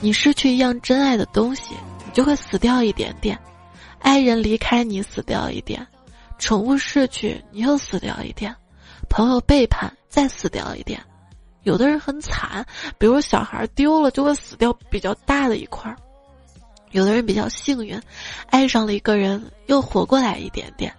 [0.00, 1.74] 你失去一样真爱的东西，
[2.06, 3.36] 你就会死掉一点点；
[3.98, 5.82] 爱人离开你，死掉一点；
[6.38, 8.56] 宠物逝去，你又死掉一点。
[9.10, 10.98] 朋友背叛，再死掉一点；
[11.64, 12.64] 有的人很惨，
[12.96, 15.96] 比如小孩丢了就会死掉比较大的一块儿；
[16.92, 18.00] 有的人比较幸运，
[18.48, 20.94] 爱上了一个人又活过来一点点。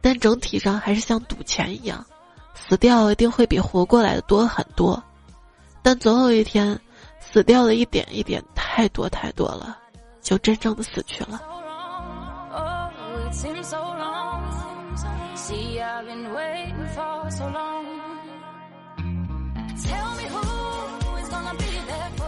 [0.00, 2.06] 但整体上还是像赌钱一样，
[2.54, 5.02] 死掉一定会比活过来的多很多。
[5.82, 6.78] 但总有一天，
[7.20, 9.76] 死掉的一点一点太多太多了，
[10.22, 11.40] 就真正的死去了。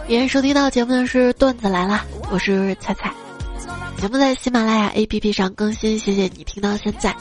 [0.07, 3.13] 今天收听到节目的是段子来了，我是彩彩。
[3.97, 7.15] 节目在喜马拉雅 APP 上更新，谢谢你听到现在。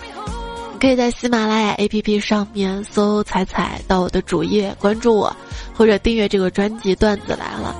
[0.72, 5.36] 你可以在喜马拉雅 APP 上面搜“彩彩”到我的主页关注我，
[5.74, 7.74] 或者订阅这个专辑《段子来了》。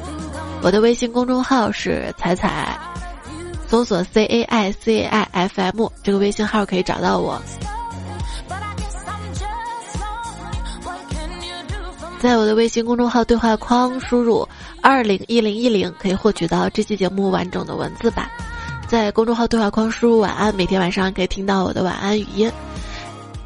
[0.62, 2.78] 我的微信公众号是彩彩，
[3.68, 7.40] 搜索 C A I C A I F M 这个微信号可以找到我。
[12.26, 14.44] 在我的微信公众号对话框输入
[14.82, 18.28] “二零一零一零”，可以获取到这期节目完整的文字版。
[18.88, 22.50] 在公众号对话框输入“晚安”，每天晚上可以听到我的晚安语音。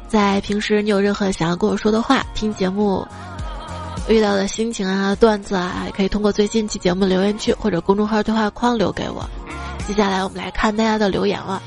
[0.07, 3.07] 在平时你有任何想要跟我说的话，听节目
[4.09, 9.23] 遇到的心情啊、段子啊，可以通过最新期节目留言区或者公众号对话框留给我。
[9.85, 11.61] 接下来我们来看大家的留言了。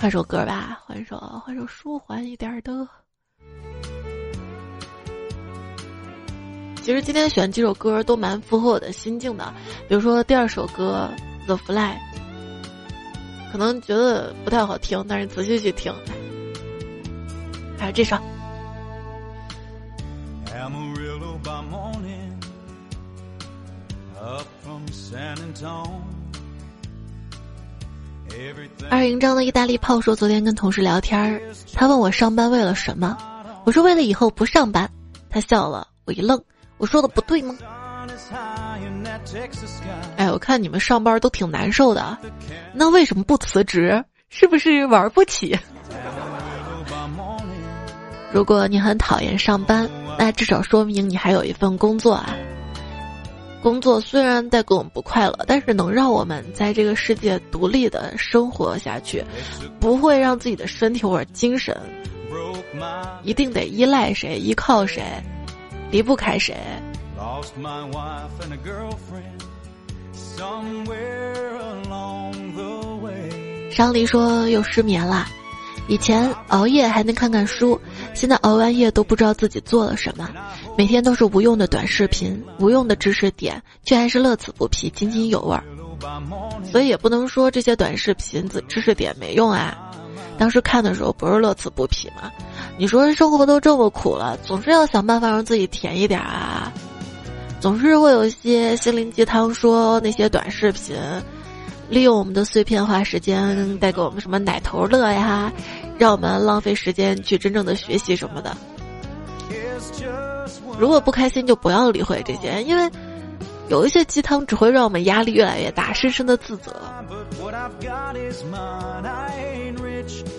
[0.00, 2.88] 换首歌吧，换首换首舒缓一点的。
[6.82, 9.54] 其实今天选几首歌都蛮符合我的心境的，
[9.88, 11.08] 比如说第二首歌
[11.46, 11.76] 《The Fly》，
[13.52, 15.94] 可能觉得不太好听，但是仔细去听。
[17.78, 18.16] 还有这首。
[28.90, 31.40] 二营章的意大利炮说，昨天跟同事聊天，
[31.74, 33.16] 他问我上班为了什么，
[33.64, 34.90] 我说为了以后不上班。
[35.30, 36.38] 他笑了，我一愣。
[36.78, 37.56] 我说的不对吗？
[40.16, 42.18] 哎，我看你们上班都挺难受的，
[42.72, 44.04] 那为什么不辞职？
[44.28, 45.58] 是不是玩不起？
[48.32, 52.34] 如果你很讨厌上班，那至少说明你还有一份工作啊。
[53.62, 59.24] 工作虽然带给我们不快乐，但是能让我们在这个世界独立的生活下去，
[59.78, 61.78] 不会让自己的身体或者精神
[63.22, 65.02] 一定得依赖谁、依靠谁。
[65.90, 66.56] 离不开谁？
[73.70, 75.26] 商黎说又失眠了。
[75.88, 77.78] 以前熬夜还能看看书，
[78.14, 80.30] 现在熬完夜都不知道自己做了什么。
[80.78, 85.64] 每天都是无用的短视频，无用的知识点，却还是乐此不疲，津津有味儿。
[86.70, 89.76] 所以也不能说这些短视频、知识点没用啊。
[90.38, 92.30] 当时看的时候不是乐此不疲吗？
[92.78, 96.72] 你说生活都这么苦了，总是要想办法让自己甜一点啊！
[97.60, 100.96] 总是会有一些心灵鸡汤说那些短视频，
[101.88, 105.52] 利用我们的碎片化时间带给我们什么奶头乐呀，
[105.96, 108.56] 让我们浪费时间去真正的学习什么的。
[110.76, 112.90] 如果不开心就不要理会这些，因为
[113.68, 116.74] 有一些鸡汤只会让我们压力越来越大，深深的自责。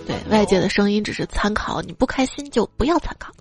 [0.06, 3.34] 对外界的声音只是参考，你不开心就不要参考。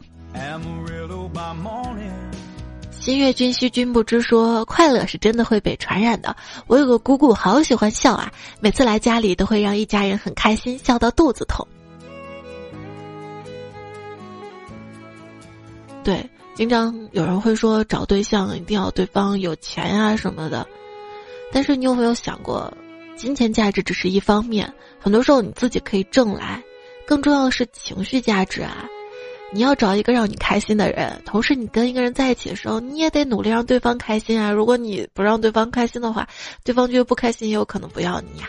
[2.90, 6.36] 新月君须君不知说，快乐是真的会被传染的。
[6.68, 11.66] 我有个姑姑，好喜欢笑啊，每次来家里都会让一家人很开心，笑到肚子痛。
[16.04, 20.66] 对，经常有人会说找对象一定要对方有钱啊什么的，
[21.52, 22.72] 但是你有没有想过，
[23.16, 26.62] 金钱价值只是一方面，很多时候你自己可以挣来，
[27.06, 28.86] 更重要的是情绪价值啊！
[29.52, 34.50] 你要找一个让你开心的人，同时你跟一个人在一起的时候，你也得努力让对方开心啊！
[34.50, 36.26] 如果你不让对方开心的话，
[36.64, 38.48] 对方觉得不开心，也有可能不要你呀。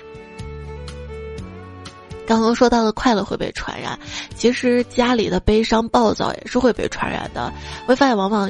[2.26, 4.00] 刚刚说到的快乐会被传染，
[4.34, 7.54] 其实家里的悲伤暴躁也是会被传染的。
[7.86, 8.50] 会发现往往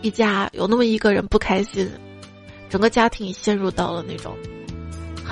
[0.00, 1.88] 一家有那么一个人不开心，
[2.68, 4.36] 整个家庭陷入到了那种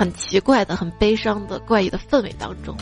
[0.01, 2.75] 很奇怪的、很悲伤的怪异的氛围当中。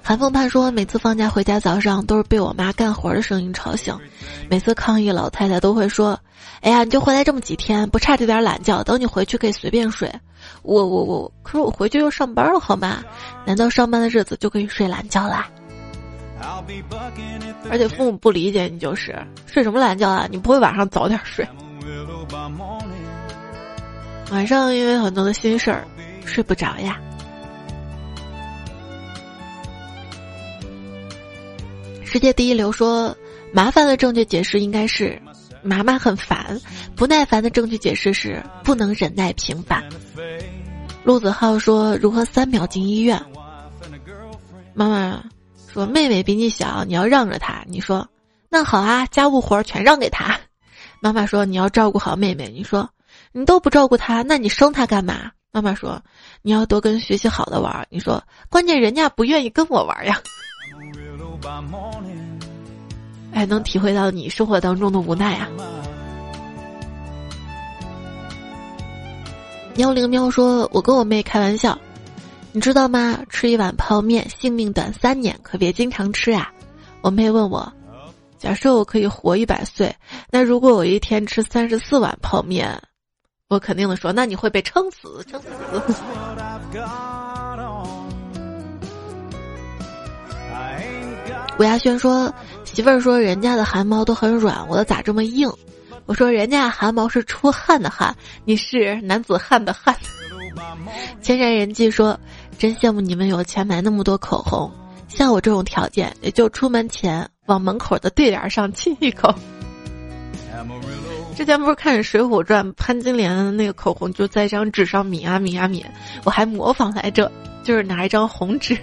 [0.00, 3.92] 韩风盼说，每次放假回家早上都是被我妈干活的声音吵醒，
[4.48, 6.16] 每次抗议老太太都会说
[6.62, 10.08] ：“哎呀，你就回来这么几天，不差这点懒觉，等你回去可以随便睡。”
[10.62, 13.02] 我我我，可是我回去又上班了，好吗？
[13.44, 15.48] 难道上班的日子就可以睡懒觉啦？
[17.68, 20.28] 而且父母不理解你，就是睡什么懒觉啊？
[20.30, 21.44] 你不会晚上早点睡？
[24.30, 25.84] 晚上因为很多的心事儿，
[26.24, 27.00] 睡不着呀。
[32.04, 33.16] 世界第一流说，
[33.52, 35.20] 麻烦的正确解释应该是
[35.62, 36.60] “妈妈很烦”，
[36.94, 39.82] 不耐烦的正确解释是“不能忍耐平凡”。
[41.02, 43.20] 陆子浩说：“如何三秒进医院？”
[44.74, 45.24] 妈妈
[45.72, 48.08] 说：“妹妹比你小，你要让着她。”你说
[48.48, 50.38] ：“那好啊，家务活全让给她。”
[51.00, 52.88] 妈妈说：“你要照顾好妹妹。”你说
[53.32, 56.02] ：“你都不照顾他，那你生他干嘛？”妈妈说
[56.42, 60.20] ：“你要多跟学习好的玩。”你说：“关键人家不愿意跟我玩呀。”
[63.32, 65.48] 哎，能体会到你生活当中的无奈啊！
[69.76, 71.78] 幺零喵说：“我跟我妹开玩笑，
[72.52, 73.20] 你知道吗？
[73.28, 76.52] 吃一碗泡面，性命短三年，可别经常吃啊！”
[77.02, 77.72] 我妹问我
[78.36, 79.94] ：“假设我可以活一百岁，
[80.30, 82.80] 那如果我一天吃三十四碗泡面，
[83.50, 85.48] 我肯定的说，那你会被撑死，撑死。”
[91.58, 92.32] 吴亚轩说
[92.64, 95.50] ：“媳妇儿说人家的汗毛都很软，我的咋这么硬？”
[96.06, 99.96] 我说：“人家汗毛是出汗的汗，你是男子汉的汉。”
[101.20, 102.16] 千山人迹说
[102.56, 104.70] ：“真羡慕你们有钱买那么多口红，
[105.08, 109.34] 像我这种条件，也就出门前往门口的对联上亲一口。”
[111.40, 115.82] 之前不是看《水浒传》，潘金莲那个口红就在一张纸上抿啊抿啊抿，
[116.22, 117.32] 我还模仿来着，
[117.64, 118.76] 就是拿一张红纸。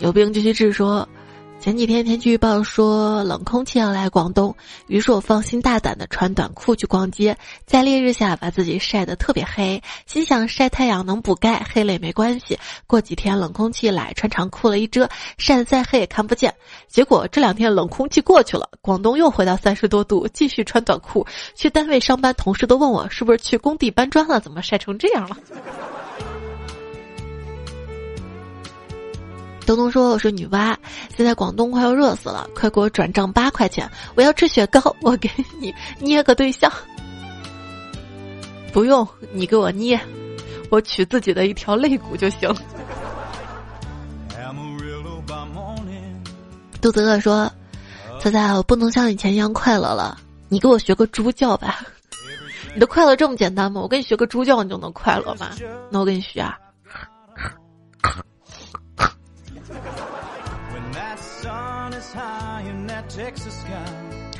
[0.00, 0.72] 有病就去治。
[0.72, 1.08] 说，
[1.66, 4.54] 前几天天气预报说冷空气要来广东，
[4.86, 7.36] 于是我放心大胆的穿短裤去逛街，
[7.66, 12.56] 在烈日下把自己晒得特别黑，心想晒太阳能补钙，黑了也没关系。
[12.86, 15.08] 过几天冷空气来，穿长裤了一遮，
[15.38, 16.54] 晒得再黑也看不见。
[16.86, 25.36] 结果这两天冷空气过去了，广东又回到三十多度，继续穿短裤去单位上班，同事都问我是不是去工地搬砖了，怎么晒成这样了？
[29.66, 30.76] 东东说：“我是女娲，
[31.14, 35.28] 现在广东快要热死了，快给我转账八块钱，我要吃雪糕，我给
[35.60, 36.72] 你捏个对象。
[38.72, 40.00] 不用你给我捏，
[40.70, 42.54] 我取自己的一条肋骨就行。”
[46.80, 47.50] 肚子饿说
[48.22, 50.16] ：“仔仔，我不能像以前一样快乐了，
[50.48, 51.80] 你给我学个猪叫吧。
[52.72, 53.80] 你的快乐这么简单吗？
[53.80, 55.50] 我给你学个猪叫，你就能快乐吗？
[55.90, 56.56] 那我给你学啊。”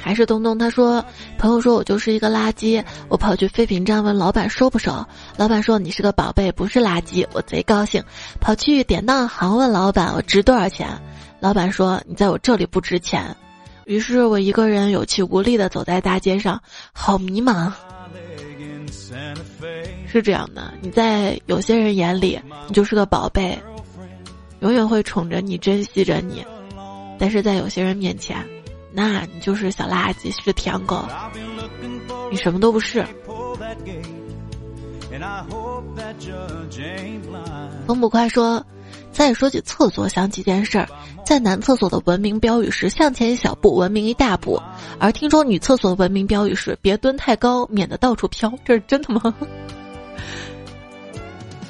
[0.01, 1.05] 还是东东，他说，
[1.37, 5.05] 朋友说我就是一个垃圾，我跑去废品站问老板收不收，
[5.37, 8.03] 老板说你是个宝贝，不是垃圾，我贼高兴，
[8.41, 10.89] 跑去典当行问老板我值多少钱，
[11.41, 13.37] 老板说你在我这里不值钱，
[13.85, 16.61] 于是我一个人有气无力的走在大街上，
[16.93, 17.73] 好迷茫。
[20.07, 23.59] 是这样的，你在有些人眼里，你就是个宝贝。
[24.61, 26.45] 永远会宠着你，珍惜着你，
[27.19, 28.45] 但是在有些人面前，
[28.93, 31.05] 那你就是小垃圾，是舔狗，
[32.31, 33.05] 你什么都不是。
[37.87, 38.65] 风捕快说
[39.13, 40.89] ：“再说起厕所，想起件事儿，
[41.25, 44.61] 在男厕所的文明标语是向前一小步，文明一大步。
[44.99, 48.53] 而听说女厕所的文明标语是别蹲太高，免得到处飘。
[48.65, 49.35] 这是真的吗？”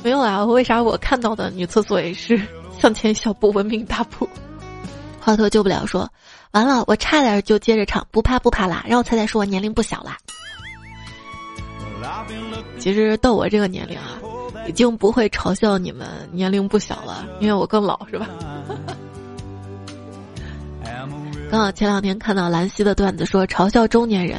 [0.02, 2.40] 没有啊，为啥我看到的女厕所也是？
[2.78, 4.28] 向前一小步，文明一大步。
[5.26, 6.08] 华佗救不了说，
[6.52, 10.16] 完了，我差点就接着唱，不怕不怕啦，让我猜猜说我年龄不小啦。
[12.78, 14.20] 其实到我这个年龄啊，
[14.68, 18.28] 已经不会嘲笑你们年龄不小了，因为我更老，是吧？
[21.50, 24.38] 刚好前两天看到兰溪的段子，说嘲笑中年人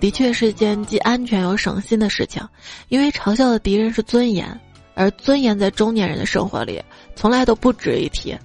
[0.00, 2.46] 的确是件既安全又省心的事情，
[2.90, 4.60] 因为嘲笑的敌人是尊严，
[4.94, 6.82] 而尊严在中年人的生活里
[7.14, 8.36] 从来都不值一提。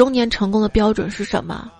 [0.00, 1.70] 中年成功的标准是什么？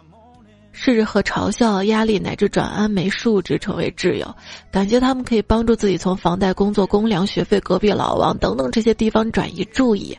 [0.73, 4.37] 是和嘲笑、压力乃至转氨酶数值成为挚友，
[4.71, 10.15] 感谢他们可以帮助自己从房贷、工作、公粮、学费、隔壁老王等等这些地方转移注意。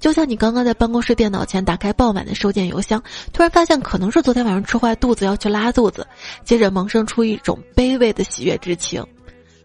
[0.00, 3.00] 就像你刚刚在办公室电脑前打开爆满的收件邮箱，
[3.32, 6.04] 突然发现可能是昨天晚上吃坏肚子要去拉肚子，
[6.42, 9.06] 接着萌生出一种卑微的喜悦之情，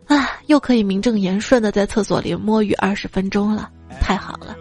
[0.06, 4.56] 啊，又可以名正言顺的在厕所里摸鱼二十分钟了，太好了。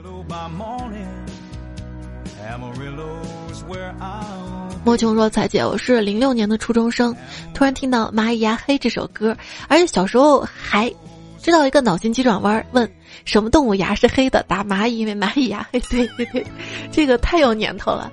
[4.84, 7.14] 莫琼说：“彩姐，我是零六年的初中生，
[7.52, 9.36] 突然听到《蚂蚁压黑》这首歌，
[9.68, 10.92] 而且小时候还
[11.40, 12.90] 知道一个脑筋急转弯，问。”
[13.26, 14.42] 什么动物牙是黑的？
[14.44, 15.78] 打蚂蚁，因为蚂蚁牙黑。
[15.90, 16.46] 对对对，
[16.90, 18.10] 这个太有年头了。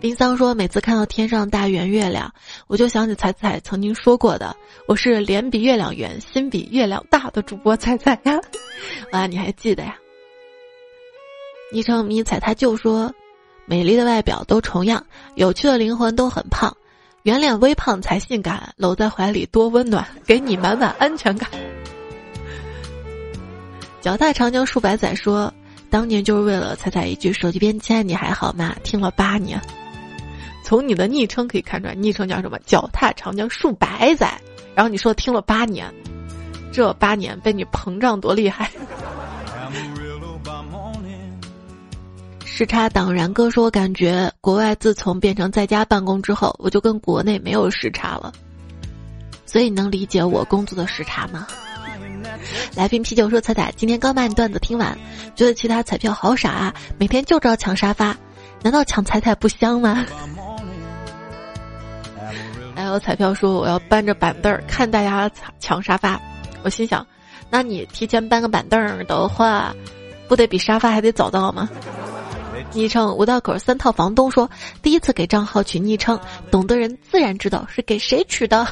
[0.00, 2.32] 林桑说，每次看到天上大圆月亮，
[2.68, 4.54] 我就想起彩彩曾经说过的
[4.86, 8.38] ：“我是脸比月亮圆，心比月亮大的主播彩彩呀。
[9.10, 9.96] ”啊，你还记得呀？
[11.72, 13.12] 昵称迷彩他就说
[13.66, 15.04] ：“美丽的外表都重样，
[15.34, 16.74] 有趣的灵魂都很胖，
[17.24, 21.50] 圆脸微胖才性感，搂在怀里多温暖，给你满满安全感。”
[24.00, 25.52] 脚踏长江数百载说，
[25.90, 28.76] 当年就是为了踩踩一句手机边签你还好吗？
[28.84, 29.60] 听了八年，
[30.62, 32.56] 从你的昵称可以看出来，昵称叫什么？
[32.66, 34.40] 脚踏长江数百载，
[34.76, 35.92] 然后你说听了八年，
[36.72, 38.70] 这八年被你膨胀多厉害？
[42.56, 48.32] 时差党然哥说，我感觉国外自从变成在家办公之后，我就跟国内没有时差了，
[49.44, 51.46] 所以你能理解我工作的时差吗？
[52.74, 54.96] 来瓶啤酒说彩彩，今天刚把你段子听完，
[55.34, 56.74] 觉得其他彩票好傻啊！
[56.96, 58.16] 每天就知道抢沙发，
[58.62, 60.06] 难道抢彩彩不香吗？
[62.74, 66.18] 还有彩票说我要搬着板凳儿看大家抢抢沙发，
[66.62, 67.06] 我心想，
[67.50, 69.76] 那你提前搬个板凳儿的话，
[70.26, 71.68] 不得比沙发还得早到吗？
[72.72, 74.50] 昵称五道口三套房东说，
[74.82, 76.18] 第一次给账号取昵称，
[76.50, 78.66] 懂的人自然知道是给谁取的。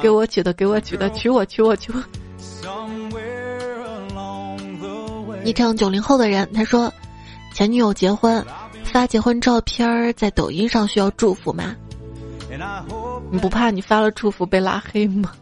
[0.00, 2.00] 给我取的，给我取的，取我，取我，取我。
[5.42, 6.92] 昵称九零后的人，他说，
[7.52, 8.44] 前女友结婚，
[8.84, 11.74] 发结婚照片在抖音上需要祝福吗？
[13.30, 15.32] 你不怕你发了祝福被拉黑吗？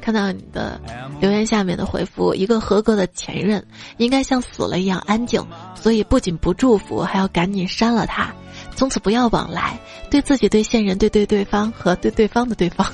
[0.00, 0.80] 看到你的
[1.20, 3.64] 留言下面的回复，一个合格的前任
[3.98, 5.44] 应该像死了一样安静，
[5.74, 8.32] 所以不仅不祝福，还要赶紧删了他。
[8.74, 9.78] 从此不要往来，
[10.10, 12.86] 对自己、对现任、对对对方和对对方的对方，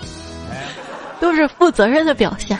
[1.18, 2.58] 都是负责任的表现。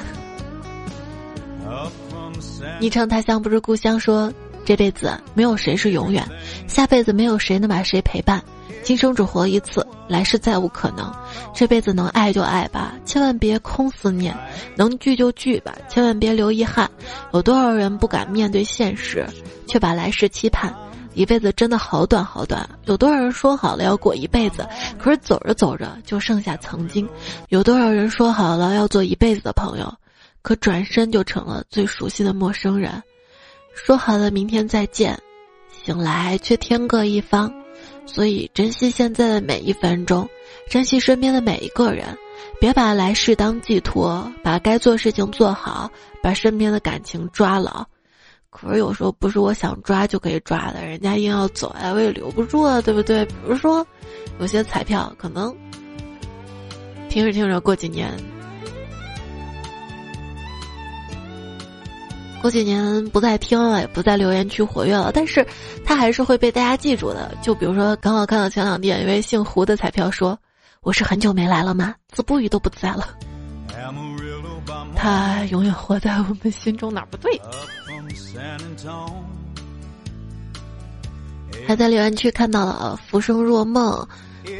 [2.80, 4.32] 昵称他乡不是故乡，说
[4.64, 6.26] 这辈子没有谁是永远，
[6.66, 8.42] 下辈子没有谁能把谁陪伴，
[8.86, 11.12] 今生只活一次，来世再无可能。
[11.52, 14.32] 这辈子能爱就爱吧，千万别空思念；
[14.76, 16.88] 能聚就聚吧，千万别留遗憾。
[17.32, 19.26] 有多少人不敢面对现实，
[19.66, 20.72] 却把来世期盼。
[21.14, 24.64] 一辈子真的好短好短，有多少人说好了要过一辈子，
[25.00, 27.04] 可是走着走着就剩下曾经；
[27.48, 29.92] 有多少人说好了要做一辈子的朋友，
[30.42, 33.02] 可转身就成了最熟悉的陌生人。
[33.74, 35.18] 说好了明天再见，
[35.84, 37.52] 醒来却天各一方。
[38.06, 40.28] 所以珍惜现在的每一分钟，
[40.70, 42.06] 珍惜身边的每一个人，
[42.60, 45.90] 别把来世当寄托，把该做事情做好，
[46.22, 47.84] 把身边的感情抓牢。
[48.48, 53.24] 可是有时候不是我想抓就可以抓的，人家硬要走呀，我也留不住啊，对不对？
[53.26, 53.86] 比如说，
[54.38, 55.54] 有些彩票可能
[57.10, 58.10] 听着听着，过几年，
[62.42, 65.44] 过几年不再听了，也不在留言区活跃了，但是
[65.84, 67.34] 他还是会被大家记住的。
[67.42, 70.38] 就比如说，刚好看到前两天一位姓胡的彩票说
[70.82, 73.08] ：“我是很久没来了吗？”子不语都不在了。
[74.94, 77.40] 他永远活在我们心中，哪儿不对？
[81.66, 84.06] 还在留言区看到了浮生若梦，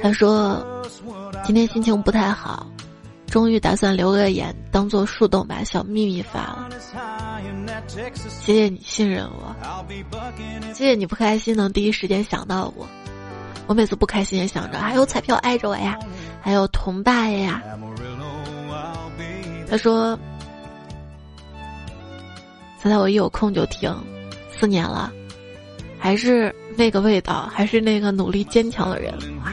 [0.03, 0.65] 他说
[1.45, 2.67] 今天心情不太好，
[3.27, 6.69] 终于打算留个言，当做树洞把小秘密发了。
[8.29, 9.55] 谢谢你信任我，
[10.73, 12.87] 谢谢你不开心能第一时间想到我，
[13.67, 15.99] 我每次不开心也想着还有彩票挨着我呀，
[16.41, 17.63] 还有同伴呀。
[19.69, 20.19] 他说
[22.81, 23.93] ：“现在我一有空就听，
[24.53, 25.13] 四年了，
[25.99, 29.13] 还是那个味道，还是那个努力坚强的人。
[29.45, 29.53] 哇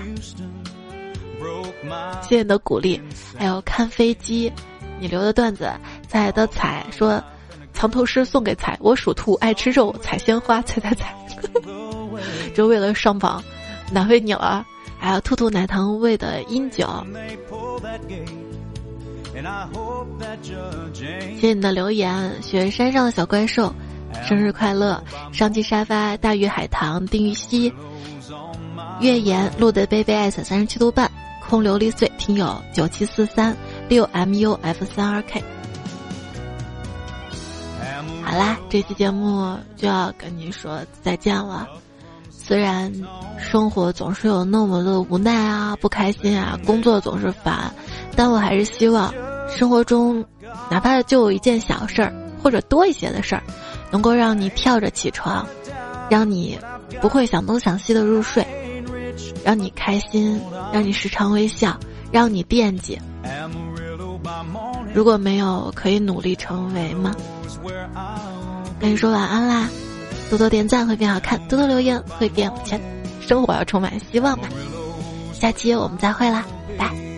[2.22, 3.02] 谢谢你的鼓励，
[3.38, 4.52] 还有看飞机，
[5.00, 5.72] 你留的段子，
[6.08, 7.22] 彩的彩说，
[7.74, 11.16] 藏头诗送给彩，我属兔，爱吃肉，采鲜花，采采采，
[12.56, 13.44] 就为了上榜，
[13.92, 14.66] 难为你了。
[14.98, 16.88] 还有兔兔奶糖味的阴酒，
[21.36, 23.74] 谢谢你的留言，雪山上的小怪兽，
[24.24, 25.04] 生日快乐！
[25.34, 27.74] 上期沙发，大鱼海棠，丁禹兮，
[29.02, 31.12] 月言，路的贝贝 s 三十七度半。
[31.50, 33.56] 空琉璃碎，听友九七四三
[33.88, 35.44] 六 muf 三二 k。
[38.24, 41.68] 好啦，这期节目就要跟你说再见了。
[42.30, 42.92] 虽然
[43.38, 47.72] 生活总是有那么的无奈啊、不开心啊，工作总是烦，
[48.16, 49.14] 但我还是希望
[49.48, 50.26] 生活中
[50.70, 53.44] 哪怕就有一件小事儿，或者多一些的事儿，
[53.92, 55.46] 能够让你跳着起床，
[56.10, 56.58] 让你
[57.00, 58.46] 不会想东想西的入睡。
[59.44, 60.40] 让你开心，
[60.72, 61.78] 让你时常微笑，
[62.12, 63.00] 让你惦记。
[64.94, 67.14] 如果没有，可以努力成为吗？
[68.80, 69.70] 跟你说晚安啦！
[70.30, 72.82] 多多点赞会变好看，多多留言会变有钱，
[73.22, 74.48] 生活要充满希望吧！
[75.34, 76.46] 下期我们再会啦，
[76.78, 77.13] 拜。